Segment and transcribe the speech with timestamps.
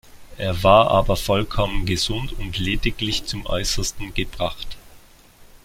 [0.39, 4.75] Er war aber vollkommen gesund und lediglich zum Äußersten gebracht.